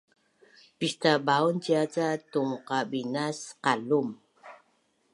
Pistabaun 0.77 1.55
cia 1.63 1.83
ca 1.93 2.07
tungqabinas 2.31 3.39
qalum 3.63 4.07